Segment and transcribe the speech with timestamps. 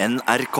[0.00, 0.58] NRK.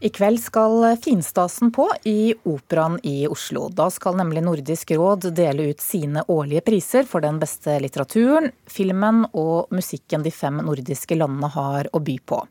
[0.00, 3.70] I kveld skal finstasen på i Operaen i Oslo.
[3.72, 9.24] Da skal nemlig Nordisk råd dele ut sine årlige priser for den beste litteraturen, filmen
[9.32, 12.42] og musikken de fem nordiske landene har å by på.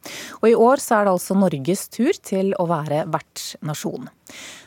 [0.41, 4.09] Og i år så er det altså Norges tur til å være vertsnasjon.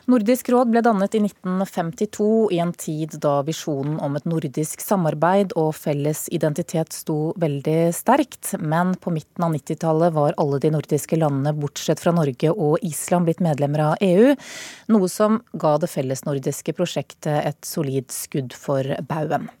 [0.09, 5.53] Nordisk råd ble dannet i 1952, i en tid da visjonen om et nordisk samarbeid
[5.59, 8.55] og felles identitet sto veldig sterkt.
[8.57, 13.29] Men på midten av 90-tallet var alle de nordiske landene, bortsett fra Norge og Island,
[13.29, 14.33] blitt medlemmer av EU.
[14.95, 19.51] Noe som ga det fellesnordiske prosjektet et solid skudd for baugen.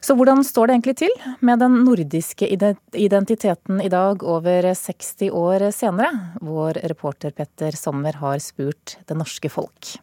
[0.00, 5.68] Så hvordan står det egentlig til med den nordiske identiteten i dag, over 60 år
[5.74, 6.10] senere?
[6.40, 9.96] Vår reporter Petter Sommer har spurt det norske folk.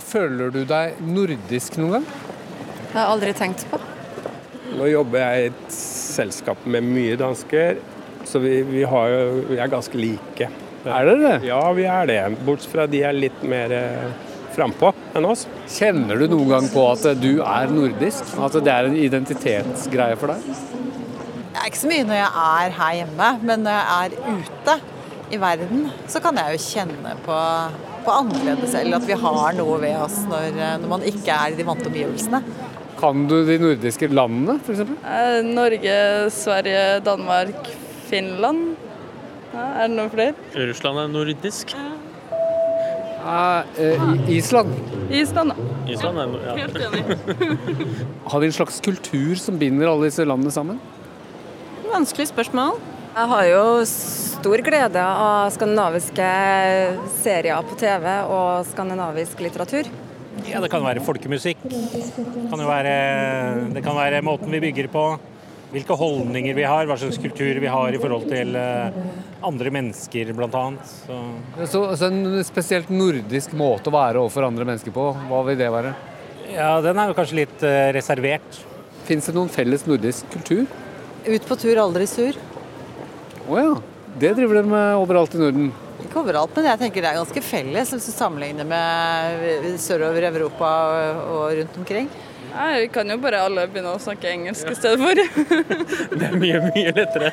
[0.00, 2.08] Føler du deg nordisk noen gang?
[2.08, 3.80] Det har jeg aldri tenkt på.
[4.74, 7.78] Nå jobber jeg i et selskap med mye dansker,
[8.26, 9.12] så vi, vi, har,
[9.50, 10.48] vi er ganske like.
[10.84, 11.36] Er dere det?
[11.48, 12.20] Ja, vi er det.
[12.44, 14.08] Bortsett fra de er litt mer eh,
[14.56, 15.44] frampå enn oss.
[15.70, 18.34] Kjenner du noen gang på at du er nordisk?
[18.38, 20.48] At det er en identitetsgreie for deg?
[21.54, 24.76] Det er ikke så mye når jeg er her hjemme, men når jeg er ute
[25.34, 27.38] i verden, så kan jeg jo kjenne på,
[28.04, 31.58] på annerledes, eller at vi har noe ved oss når, når man ikke er i
[31.58, 32.42] de vante omgivelsene.
[32.98, 34.82] Kan du de nordiske landene, f.eks.?
[34.84, 35.96] Eh, Norge,
[36.34, 37.70] Sverige, Danmark,
[38.10, 38.74] Finland.
[39.54, 40.34] Ja, er det noen flere?
[40.58, 41.74] Russland er nordisk.
[43.24, 44.74] Uh, Island.
[45.10, 45.92] Island, da.
[45.92, 46.56] Island er, ja.
[46.56, 47.04] Helt enig.
[48.30, 50.80] Har vi en slags kultur som binder alle disse landene sammen?
[51.88, 52.76] Vanskelig spørsmål.
[53.14, 56.30] Jeg har jo stor glede av skandinaviske
[57.22, 59.88] serier på TV og skandinavisk litteratur.
[60.50, 61.62] ja, det kan være folkemusikk.
[61.62, 62.96] Det kan, være,
[63.72, 65.04] det kan være måten vi bygger på.
[65.74, 68.98] Hvilke holdninger vi har, hva slags kultur vi har i forhold til eh,
[69.42, 70.64] andre mennesker bl.a.
[70.86, 71.16] Så.
[71.66, 75.72] Så, så en spesielt nordisk måte å være overfor andre mennesker på, hva vil det
[75.74, 75.90] være?
[76.52, 78.60] Ja, Den er jo kanskje litt uh, reservert.
[79.08, 80.62] Fins det noen felles nordisk kultur?
[81.26, 82.38] Ut på tur, aldri sur.
[83.48, 83.72] Å ja.
[84.14, 85.72] Det driver dere med overalt i Norden?
[86.04, 90.70] Ikke overalt, men jeg tenker det er ganske felles hvis du sammenligner med sørover Europa
[91.24, 92.06] og rundt omkring.
[92.54, 95.14] Nei, Vi kan jo bare alle begynne å snakke engelsk i stedet for.
[96.18, 97.32] det er mye, mye lettere.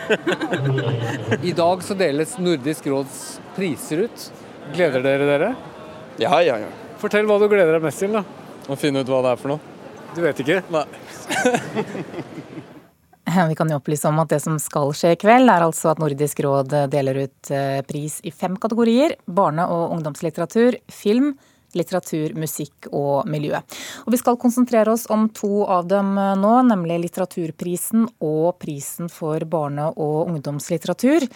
[1.50, 3.18] I dag så deles Nordisk råds
[3.56, 4.18] priser ut.
[4.74, 5.52] Gleder dere dere?
[6.22, 6.72] Ja, ja, ja.
[7.02, 8.24] Fortell hva du gleder deg mest til, da.
[8.70, 9.62] Å finne ut hva det er for noe.
[10.16, 10.62] Du vet ikke?
[10.74, 10.86] Nei.
[13.52, 16.02] Vi kan jo opplyse om at det som skal skje i kveld, er altså at
[16.02, 19.16] Nordisk råd deler ut eh, pris i fem kategorier.
[19.30, 21.36] Barne- og ungdomslitteratur, film,
[21.78, 23.60] litteratur, musikk og miljø.
[24.06, 29.44] Og vi skal konsentrere oss om to av dem nå, nemlig Litteraturprisen og Prisen for
[29.50, 31.28] barne- og ungdomslitteratur.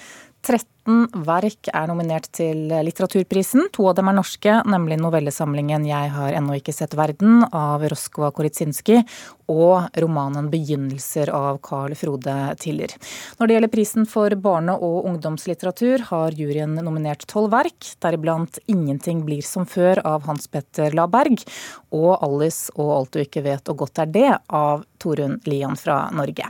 [0.45, 3.71] 13 verk er nominert til Litteraturprisen.
[3.73, 8.29] To av dem er norske, nemlig novellesamlingen 'Jeg har ennå ikke sett verden' av Roskva
[8.31, 9.01] Koritsinski
[9.49, 12.93] og romanen 'Begynnelser' av Carl Frode Tiller.
[13.39, 19.25] Når det gjelder prisen for barne- og ungdomslitteratur, har juryen nominert tolv verk, deriblant 'Ingenting
[19.25, 21.43] blir som før' av Hans Petter Laberg
[21.91, 26.11] og 'Alice og alt du ikke vet og godt er det' av Torunn Lian fra
[26.11, 26.45] Norge.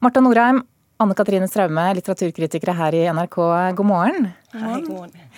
[0.00, 0.64] Marta Norheim,
[0.98, 3.36] Anne Katrine Straume, litteraturkritikere her i NRK,
[3.78, 4.24] god morgen.
[4.50, 5.28] Hei, god morgen.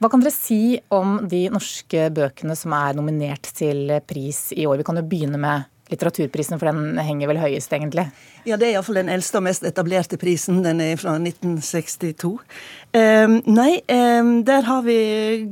[0.00, 4.78] Hva kan dere si om de norske bøkene som er nominert til pris i år?
[4.80, 8.06] Vi kan jo begynne med litteraturprisen, for den henger vel høyest, egentlig?
[8.48, 10.62] Ja, det er iallfall den eldste og mest etablerte prisen.
[10.64, 12.30] Den er fra 1962.
[12.90, 14.96] Um, nei, um, der har vi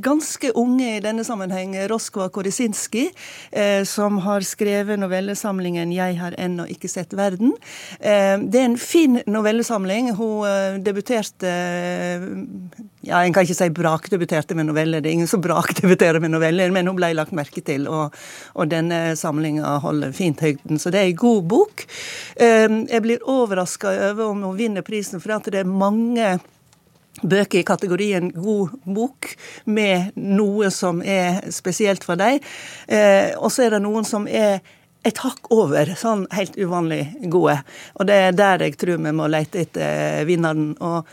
[0.03, 1.77] ganske unge i denne sammenheng.
[1.91, 3.05] Roskva Korisinski,
[3.53, 7.55] uh, som har skrevet novellesamlingen 'Jeg har ennå ikke sett verden'.
[8.01, 10.15] Um, det er en fin novellesamling.
[10.17, 11.49] Hun uh, debuterte
[13.01, 16.71] Ja, en kan ikke si brakdebuterte med noveller, det er ingen som brakdebuterer med noveller,
[16.71, 18.13] men hun ble lagt merke til, og,
[18.55, 20.77] og denne samlinga holder fint høyden.
[20.77, 21.87] Så det er ei god bok.
[22.37, 26.37] Jeg blir overraska over om hun vinner prisen, for at det er mange
[27.23, 29.31] bøker i kategorien god bok
[29.65, 32.43] med noe som er spesielt for deg.
[32.87, 34.61] Eh, og så er det noen som er
[35.07, 37.57] et hakk over, sånn helt uvanlig gode.
[37.97, 40.73] Og det er der jeg tror vi må lete etter vinneren.
[40.85, 41.07] Og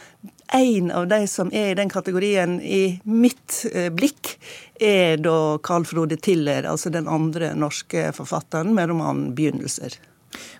[0.53, 4.35] en av de som er i den kategorien i mitt eh, blikk,
[4.79, 9.97] er da Carl Frode Tiller, altså den andre norske forfatteren med romanen 'Begynnelser'.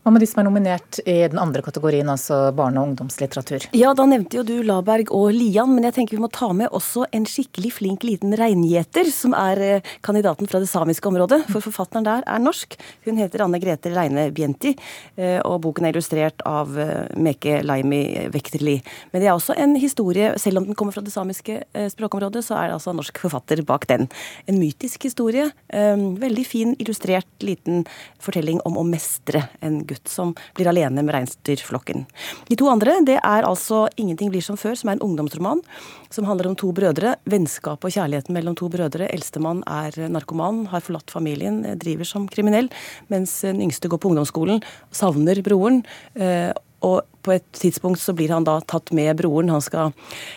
[0.04, 3.68] Hva med de som er nominert i den andre kategorien, altså barne- og ungdomslitteratur?
[3.76, 6.70] Ja, da nevnte jo du Laberg og Lian, men jeg tenker vi må ta med
[6.76, 11.42] også en skikkelig flink liten reingjeter, som er eh, kandidaten fra det samiske området.
[11.50, 12.78] For forfatteren der er norsk.
[13.08, 14.76] Hun heter Anne Grete Reine Bienti,
[15.18, 18.78] eh, og boken er illustrert av eh, Meke Laimi Vekterli.
[19.12, 21.62] Men det er også en historie, selv om den kommer fra det samiske
[21.92, 24.08] språkområdet, så er det altså norsk forfatter bak den.
[24.50, 25.50] En mytisk historie.
[25.72, 27.84] Veldig fin, illustrert liten
[28.22, 32.06] fortelling om å mestre en gutt som blir alene med reinsdyrflokken.
[32.50, 35.62] De to andre det er altså 'Ingenting blir som før', som er en ungdomsroman
[36.10, 37.16] som handler om to brødre.
[37.26, 39.10] Vennskapet og kjærligheten mellom to brødre.
[39.12, 42.70] Eldstemann er narkoman, har forlatt familien, driver som kriminell,
[43.12, 45.84] mens den yngste går på ungdomsskolen, savner broren.
[46.16, 46.54] Eh,
[46.86, 49.50] og på et tidspunkt så blir han da tatt med broren.
[49.50, 49.94] Han skal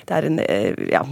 [0.07, 1.05] Det er en eh, ja,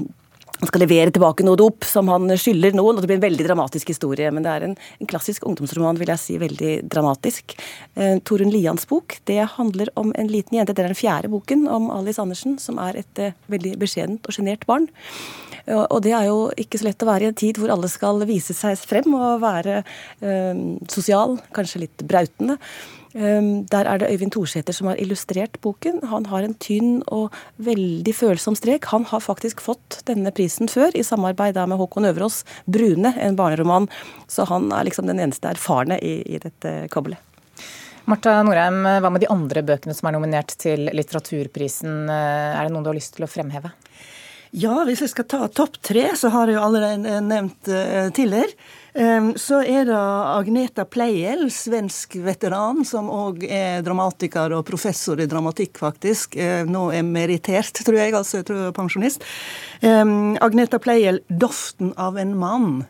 [0.56, 2.96] han skal levere tilbake noe dop som han skylder noen.
[2.96, 4.30] og Det blir en veldig dramatisk historie.
[4.32, 7.56] Men det er en, en klassisk ungdomsroman, vil jeg si, veldig dramatisk.
[7.94, 10.72] Eh, Torunn Lians bok det handler om en liten jente.
[10.72, 14.38] Det er den fjerde boken om Alice Andersen, som er et eh, veldig beskjedent og
[14.38, 14.88] sjenert barn.
[15.66, 18.20] Og det er jo ikke så lett å være i en tid hvor alle skal
[18.28, 20.60] vise seg frem og være eh,
[20.92, 22.54] sosial, kanskje litt brautende.
[23.16, 26.02] Ehm, der er det Øyvind Thorsæter som har illustrert boken.
[26.10, 28.90] Han har en tynn og veldig følsom strek.
[28.92, 33.88] Han har faktisk fått denne prisen før, i samarbeid med Håkon Øverås, 'Brune', en barneroman.
[34.28, 37.18] Så han er liksom den eneste erfarne i, i dette kobbelet.
[38.06, 42.06] Marta Norheim, hva med de andre bøkene som er nominert til litteraturprisen?
[42.06, 43.72] Er det noen du har lyst til å fremheve?
[44.54, 48.52] Ja, hvis jeg skal ta topp tre, så har jeg jo allerede nevnt uh, Tiller.
[49.36, 55.76] Så er det Agneta Pleiel, svensk veteran, som òg er dramatiker og professor i dramatikk,
[55.82, 56.38] faktisk.
[56.70, 59.26] Nå er merittert, tror jeg, altså jeg tror jeg er pensjonist.
[59.84, 62.86] Agneta Pleiel, 'Doften av en mann'.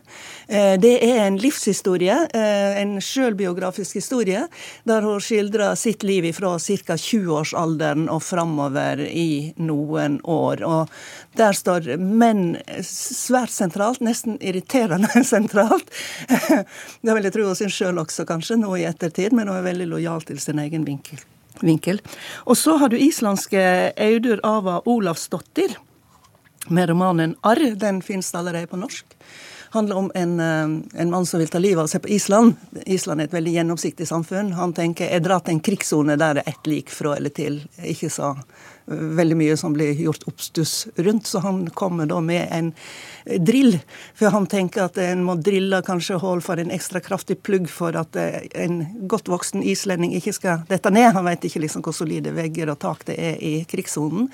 [0.49, 4.45] Eh, det er en livshistorie, eh, en sjølbiografisk historie,
[4.85, 6.95] der hun skildrer sitt liv fra ca.
[6.95, 10.63] 20-årsalderen og framover i noen år.
[10.63, 10.89] Og
[11.37, 15.91] der står menn svært sentralt, nesten irriterende sentralt.
[17.05, 19.67] Det vil jeg tro hos sin sjøl også, kanskje, nå i ettertid, men hun er
[19.67, 21.21] veldig lojal til sin egen vinkel.
[21.63, 22.01] vinkel.
[22.45, 23.67] Og så har du islandske
[23.97, 25.77] Audur Ava Olavsdottir
[26.69, 27.77] med romanen 'Arr'.
[27.79, 29.17] Den finnes allerede på norsk
[29.77, 32.55] handler om en, eh, en, mann som vil ta livet av seg på Island.
[32.87, 34.55] Island er et veldig gjennomsiktig samfunn.
[34.57, 37.61] Han tenker jeg drar til en krigssone der det er ett lik fra eller til.
[37.83, 38.35] Ikke så
[38.87, 41.27] veldig mye som blir gjort oppstuss rundt.
[41.27, 42.73] Så han kommer da med en
[43.27, 43.79] drill.
[44.15, 47.97] For han tenker at en må drille kanskje hull for en ekstra kraftig plugg for
[47.99, 51.11] at eh, en godt voksen islending ikke skal dette ned.
[51.17, 54.29] Han vet ikke liksom hvor solide vegger og tak det er i krigssonen.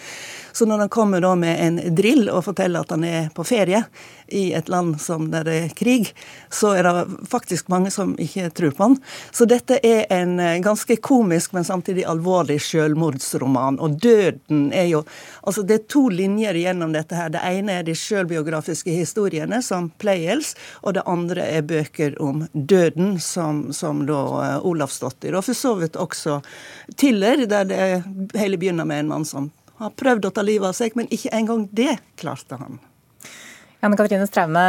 [0.53, 3.85] Så når han kommer da med en drill og forteller at han er på ferie
[4.33, 6.13] i et land som der det er krig,
[6.53, 8.99] så er det faktisk mange som ikke tror på han.
[9.33, 13.81] Så dette er en eh, ganske komisk, men samtidig alvorlig selvmordsroman.
[13.81, 13.97] Og
[14.49, 15.05] døden er jo
[15.43, 17.29] Altså, det er to linjer gjennom dette her.
[17.29, 23.19] Det ene er de sjølbiografiske historiene, som Playels, og det andre er bøker om døden,
[23.21, 24.21] som, som da
[24.61, 25.35] uh, Olavsdottir.
[25.35, 26.41] Og for så vidt også
[26.97, 30.79] Tiller, der det hele begynner med en mann som har prøvd å ta livet av
[30.79, 32.79] seg, men ikke engang det klarte han.
[33.83, 34.61] Janne Katrine Straume,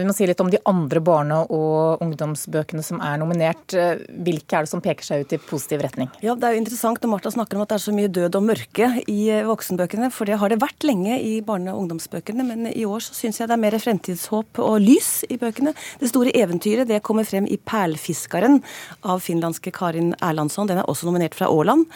[0.00, 3.70] vi må si litt om de andre barne- og ungdomsbøkene som er nominert.
[3.70, 6.08] Hvilke er det som peker seg ut i positiv retning?
[6.26, 8.34] Ja, Det er jo interessant når Martha snakker om at det er så mye død
[8.34, 10.10] og mørke i voksenbøkene.
[10.10, 12.42] For det har det vært lenge i barne- og ungdomsbøkene.
[12.42, 15.72] Men i år så syns jeg det er mer fremtidshåp og lys i bøkene.
[16.00, 18.60] Det store eventyret det kommer frem i 'Perlfiskeren'
[19.04, 20.66] av finlandske Karin Erlandsson.
[20.66, 21.86] Den er også nominert fra Åland.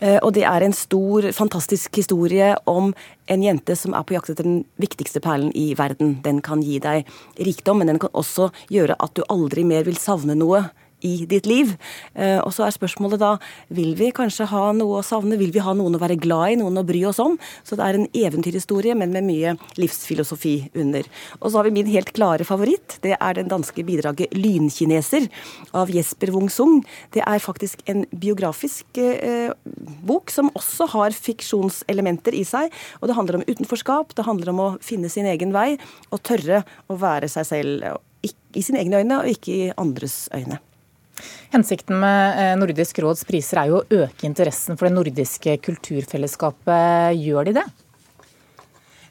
[0.00, 2.92] Eh, og det er en stor, fantastisk historie om
[3.30, 6.18] en jente som er på jakt etter den viktigste perlen i verden.
[6.24, 7.08] Den kan gi deg
[7.38, 10.66] rikdom, men den kan også gjøre at du aldri mer vil savne noe
[11.04, 11.74] i ditt liv.
[12.14, 13.34] Eh, og så er spørsmålet da
[13.74, 16.58] vil vi kanskje ha noe å savne, vil vi ha noen å være glad i,
[16.60, 17.36] noen å bry oss om?
[17.66, 21.08] Så det er en eventyrhistorie, men med mye livsfilosofi under.
[21.40, 22.98] Og så har vi min helt klare favoritt.
[23.04, 25.28] Det er den danske bidraget 'Lynkineser'
[25.76, 26.82] av Jesper Wung Sung.
[27.12, 29.52] Det er faktisk en biografisk eh,
[30.06, 32.72] bok som også har fiksjonselementer i seg.
[33.00, 35.74] Og det handler om utenforskap, det handler om å finne sin egen vei
[36.10, 40.60] og tørre å være seg selv i sine egne øyne og ikke i andres øyne.
[41.54, 47.14] Hensikten med eh, Nordisk råds priser er jo å øke interessen for det nordiske kulturfellesskapet.
[47.20, 47.66] Gjør de det?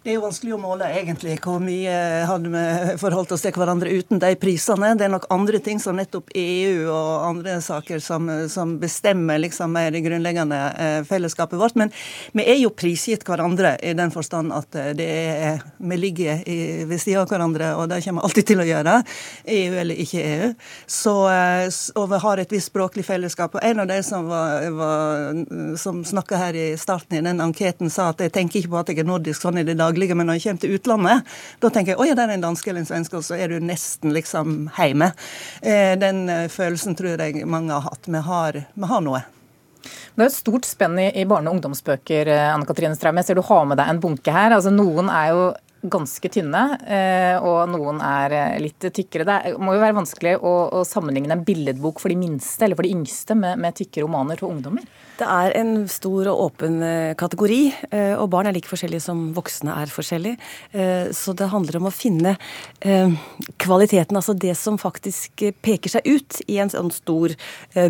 [0.04, 1.92] Det er jo vanskelig å måle egentlig hvor mye
[2.28, 4.90] hadde vi forholdt oss til hverandre uten de prisene.
[5.00, 9.72] Det er nok andre ting som nettopp EU og andre saker som, som bestemmer liksom
[9.72, 11.78] mer det grunnleggende eh, fellesskapet vårt.
[11.80, 11.94] Men
[12.36, 16.44] vi er jo prisgitt hverandre i den forstand at eh, er, vi ligger
[16.90, 18.98] ved siden av hverandre, og det kommer vi alltid til å gjøre,
[19.56, 20.52] EU eller ikke EU.
[21.00, 23.56] Så, eh, og vi har et visst språklig fellesskap.
[23.56, 25.40] Og en av de som, var,
[25.80, 28.92] som snakka her i starten i den anketen, sa at jeg tenker ikke på at
[28.92, 31.94] jeg er nordisk sånn i det daglige, men når jeg kommer til utlandet, da tenker
[31.94, 34.68] jeg oi, der er en danske eller en svenske, og så er du nesten liksom
[34.78, 35.12] hjemme.
[35.62, 38.10] Eh, den eh, følelsen tror jeg mange har hatt.
[38.10, 39.24] Vi har, vi har noe.
[39.84, 42.30] Det er et stort spenn i, i barne- og ungdomsbøker.
[42.30, 43.22] Eh, Anne Katrine Straume.
[43.22, 44.56] Jeg ser du har med deg en bunke her.
[44.56, 45.46] Altså, noen er jo
[45.84, 46.64] ganske tynne,
[47.44, 49.26] og noen er litt tykkere.
[49.28, 52.94] Det må jo være vanskelig å, sammenligne en billedbok for de minste eller for de
[52.96, 54.86] yngste med, med tykke romaner for ungdommer?
[55.14, 57.62] Det er en stor og åpen eh, kategori,
[57.94, 60.40] eh, og barn er like forskjellige som voksne er forskjellige.
[60.74, 62.36] Eh, så det handler om å finne
[63.62, 67.32] kvaliteten, altså det som faktisk peker seg ut i en sånn stor,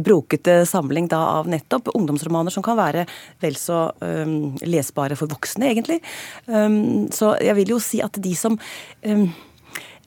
[0.03, 3.05] brokete samling da av nettopp ungdomsromaner som kan være
[3.41, 3.79] vel så
[4.61, 5.99] lesbare for voksne, egentlig.
[7.15, 8.57] Så jeg vil jo si at de som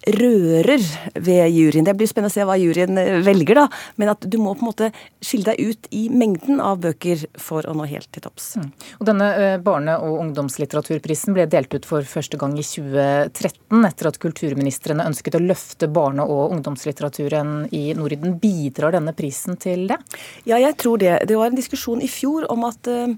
[0.07, 0.83] rører
[1.15, 1.85] ved juryen.
[1.87, 3.67] Det blir spennende å se hva juryen eh, velger, da.
[3.99, 4.91] Men at du må på en måte
[5.25, 8.53] skille deg ut i mengden av bøker for å nå helt til topps.
[8.61, 8.69] Mm.
[9.01, 14.11] Og denne eh, barne- og ungdomslitteraturprisen ble delt ut for første gang i 2013, etter
[14.11, 18.39] at kulturministrene ønsket å løfte barne- og ungdomslitteraturen i Norden.
[18.43, 19.99] Bidrar denne prisen til det?
[20.47, 21.19] Ja, jeg tror det.
[21.27, 23.15] Det var en diskusjon i fjor om at uh,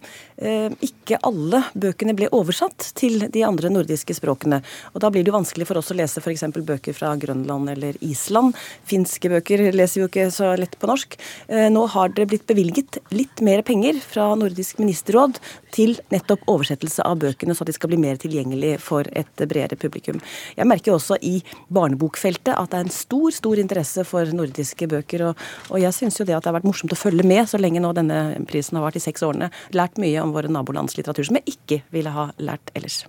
[0.84, 4.60] ikke alle bøkene ble oversatt til de andre nordiske språkene.
[4.94, 6.46] Og da blir det jo vanskelig for oss å lese f.eks.
[6.56, 8.56] bøker bøker fra Grønland eller Island.
[8.88, 11.18] Finske bøker leser jo ikke så lett på norsk.
[11.48, 15.38] Eh, nå har det blitt bevilget litt mer penger fra Nordisk ministerråd
[15.74, 20.20] til nettopp oversettelse av bøkene, så de skal bli mer tilgjengelig for et bredere publikum.
[20.56, 21.40] Jeg merker også i
[21.74, 25.28] barnebokfeltet at det er en stor, stor interesse for nordiske bøker.
[25.28, 27.60] Og, og jeg syns jo det at det har vært morsomt å følge med så
[27.60, 29.50] lenge nå denne prisen har vært i seks årene.
[29.76, 33.02] Lært mye om våre nabolands litteratur som jeg ikke ville ha lært ellers.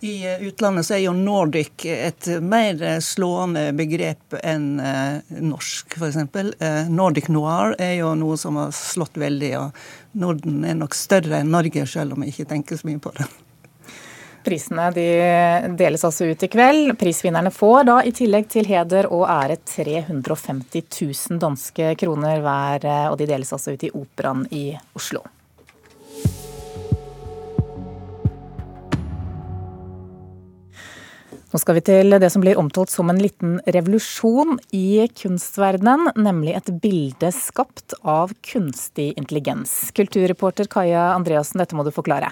[0.00, 5.96] I eh, utlandet så er jo nordic et mer eh, slående begrep enn eh, norsk,
[5.98, 6.16] f.eks.
[6.88, 11.52] Nordic noir er jo noe som har slått veldig, og Norden er nok større enn
[11.52, 13.28] Norge, selv om vi ikke tenker så mye på det.
[14.40, 15.04] Prisene de
[15.76, 16.94] deles altså ut i kveld.
[16.96, 23.18] Prisvinnerne får da i tillegg til heder og ære 350 000 danske kroner hver, og
[23.20, 24.64] de deles altså ut i Operaen i
[24.96, 25.20] Oslo.
[31.50, 36.54] Nå skal vi til det som blir omtalt som en liten revolusjon i kunstverdenen, nemlig
[36.54, 39.90] et bilde skapt av kunstig intelligens.
[39.96, 42.30] Kulturreporter Kaja Andreassen, dette må du forklare.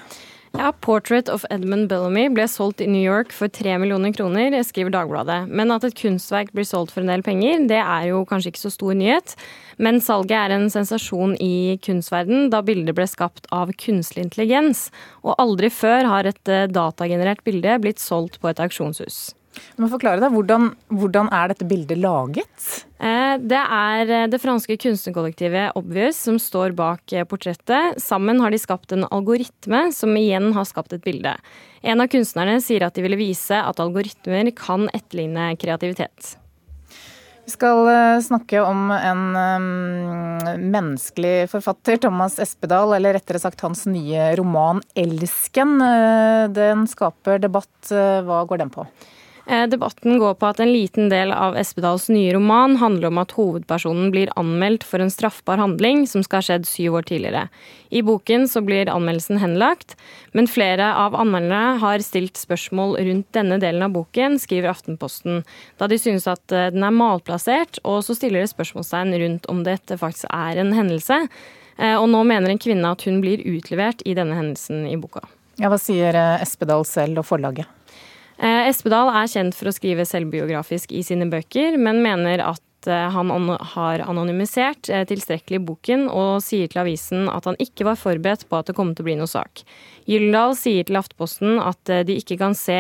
[0.59, 4.91] Ja, 'Portrait of Edmund Bellamy' ble solgt i New York for tre millioner kroner, skriver
[4.91, 5.47] Dagbladet.
[5.47, 8.65] Men at et kunstverk blir solgt for en del penger, det er jo kanskje ikke
[8.65, 9.37] så stor nyhet.
[9.79, 14.89] Men salget er en sensasjon i kunstverden, da bildet ble skapt av kunstig intelligens.
[15.23, 19.38] Og aldri før har et eh, datagenerert bilde blitt solgt på et auksjonshus.
[19.77, 22.69] Du må forklare deg, hvordan, hvordan er dette bildet laget?
[22.99, 28.01] Eh, det er eh, det franske kunstnerkollektivet Obvious som står bak eh, portrettet.
[28.03, 31.37] Sammen har de skapt en algoritme som igjen har skapt et bilde.
[31.87, 36.35] En av kunstnerne sier at de ville vise at algoritmer kan etterligne kreativitet.
[37.49, 37.87] Vi skal
[38.21, 45.79] snakke om en um, menneskelig forfatter, Thomas Espedal, eller rettere sagt hans nye roman 'Elsken'.
[46.53, 47.73] Den skaper debatt.
[47.89, 48.85] Hva går den på?
[49.49, 53.31] Eh, debatten går på at en liten del av Espedals nye roman handler om at
[53.33, 57.47] hovedpersonen blir anmeldt for en straffbar handling som skal ha skjedd syv år tidligere.
[57.89, 59.95] I boken så blir anmeldelsen henlagt,
[60.37, 65.41] men flere av anmelderne har stilt spørsmål rundt denne delen av boken, skriver Aftenposten,
[65.81, 69.65] da de synes at eh, den er malplassert, og så stiller det spørsmålstegn rundt om
[69.65, 71.23] dette faktisk er en hendelse.
[71.81, 75.25] Eh, og nå mener en kvinne at hun blir utlevert i denne hendelsen i boka.
[75.57, 77.73] Ja, Hva sier Espedal selv og forlaget?
[78.39, 83.07] Eh, Espedal er kjent for å skrive selvbiografisk i sine bøker, men mener at eh,
[83.11, 83.33] han
[83.75, 88.61] har anonymisert eh, tilstrekkelig boken, og sier til avisen at han ikke var forberedt på
[88.61, 89.65] at det kom til å bli noe sak.
[90.07, 92.79] Gyldendal sier til Aftenposten at de ikke kan se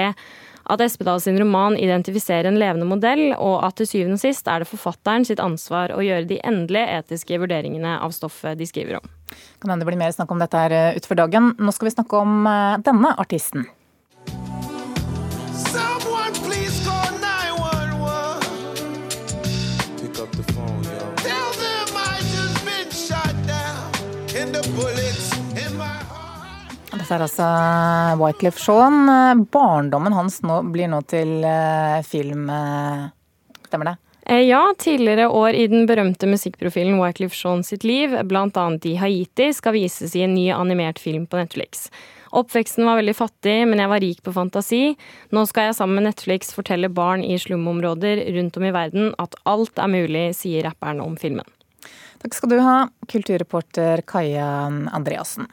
[0.68, 4.62] at Espedal sin roman identifiserer en levende modell, og at til syvende og sist er
[4.62, 9.10] det forfatteren sitt ansvar å gjøre de endelige etiske vurderingene av stoffet de skriver om.
[9.58, 11.50] Kan hende det blir mer snakk om dette her utover dagen.
[11.56, 12.48] Nå skal vi snakke om
[12.84, 13.66] denne artisten.
[27.08, 27.44] Så er altså
[28.20, 29.08] Wyclef Shaun.
[29.48, 32.50] Barndommen hans nå, blir nå til uh, film.
[32.52, 33.06] Uh,
[33.64, 33.94] stemmer det?
[34.28, 38.64] Eh, ja, tidligere år i den berømte musikkprofilen Wyclef Shaun sitt liv, bl.a.
[38.84, 41.86] i Haiti, skal vises i en ny animert film på Netflix.
[42.36, 44.82] Oppveksten var veldig fattig, men jeg var rik på fantasi.
[45.32, 49.40] Nå skal jeg sammen med Netflix fortelle barn i slumområder rundt om i verden at
[49.48, 51.48] alt er mulig, sier rapperen om filmen.
[52.20, 54.50] Takk skal du ha, kulturreporter Kaja
[54.92, 55.48] Andreassen.